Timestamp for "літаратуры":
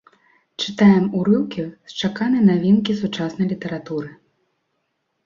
3.53-4.09